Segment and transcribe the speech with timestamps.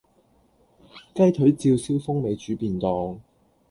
[1.13, 3.21] 雞腿照燒風味煮便當